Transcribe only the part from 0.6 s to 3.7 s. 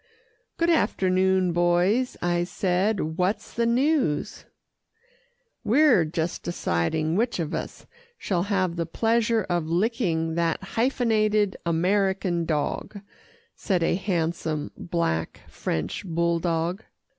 afternoon, boys," I said, "what's the